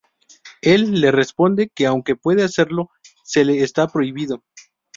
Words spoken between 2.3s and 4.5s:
hacerlo, se le está prohibido.